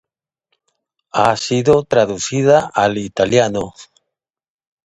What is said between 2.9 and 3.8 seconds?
italiano.